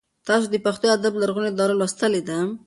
تاسو 0.27 0.45
د 0.49 0.55
پښتو 0.65 0.85
ادب 0.97 1.13
لرغونې 1.21 1.51
دوره 1.53 1.73
لوستلې 1.79 2.21
ده؟ 2.27 2.37